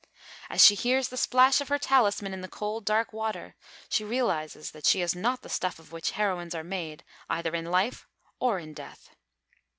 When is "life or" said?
7.69-8.57